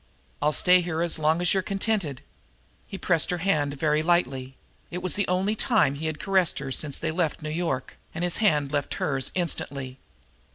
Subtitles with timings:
[0.41, 2.23] I'll stay here as long as you're contented."
[2.87, 4.55] He pressed her hand very lightly;
[4.89, 8.23] it was the only time he had caressed her since they left New York, and
[8.23, 9.99] his hand left hers instantly.